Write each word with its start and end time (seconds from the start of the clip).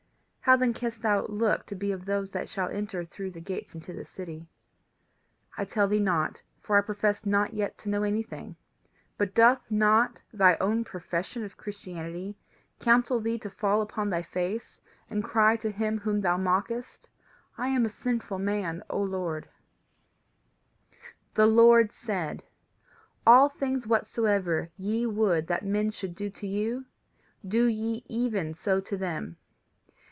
How 0.45 0.57
then 0.57 0.73
canst 0.73 1.01
thou 1.03 1.27
look 1.27 1.65
to 1.67 1.75
be 1.75 1.91
of 1.91 2.03
those 2.03 2.31
that 2.31 2.49
shall 2.49 2.67
enter 2.67 3.05
through 3.05 3.29
the 3.31 3.39
gates 3.39 3.73
into 3.75 3.93
the 3.93 4.03
city? 4.03 4.49
I 5.55 5.63
tell 5.65 5.87
thee 5.87 5.99
not, 5.99 6.41
for 6.59 6.77
I 6.77 6.81
profess 6.81 7.25
not 7.27 7.53
yet 7.53 7.77
to 7.77 7.89
know 7.89 8.01
anything, 8.03 8.57
but 9.19 9.35
doth 9.35 9.61
not 9.69 10.19
thy 10.33 10.57
own 10.59 10.83
profession 10.83 11.45
of 11.45 11.55
Christianity 11.55 12.35
counsel 12.79 13.19
thee 13.21 13.37
to 13.37 13.49
fall 13.51 13.81
upon 13.83 14.09
thy 14.09 14.23
face, 14.23 14.81
and 15.11 15.23
cry 15.23 15.55
to 15.57 15.71
him 15.71 15.99
whom 15.99 16.19
thou 16.21 16.37
mockest, 16.37 17.07
'I 17.57 17.67
am 17.69 17.85
a 17.85 17.89
sinful 17.89 18.39
man, 18.39 18.83
O 18.89 18.99
Lord'? 19.01 19.47
"The 21.35 21.45
Lord 21.47 21.93
said: 21.93 22.43
All 23.27 23.47
things 23.47 23.85
whatsoever 23.87 24.71
ye 24.75 25.05
would 25.05 25.45
that 25.47 25.63
men 25.63 25.91
should 25.91 26.15
do 26.15 26.29
to 26.31 26.47
you, 26.47 26.87
do 27.47 27.67
ye 27.67 28.03
even 28.07 28.53
so 28.55 28.81
to 28.81 28.97
them. 28.97 29.37